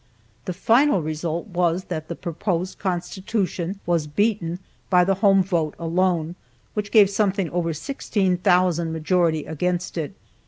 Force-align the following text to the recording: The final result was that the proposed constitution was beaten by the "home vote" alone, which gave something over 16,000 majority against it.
The 0.45 0.53
final 0.53 1.03
result 1.03 1.45
was 1.49 1.83
that 1.83 2.07
the 2.07 2.15
proposed 2.15 2.79
constitution 2.79 3.79
was 3.85 4.07
beaten 4.07 4.57
by 4.89 5.03
the 5.03 5.13
"home 5.21 5.43
vote" 5.43 5.75
alone, 5.77 6.33
which 6.73 6.89
gave 6.91 7.07
something 7.07 7.51
over 7.51 7.71
16,000 7.71 8.91
majority 8.91 9.45
against 9.45 9.99
it. 9.99 10.15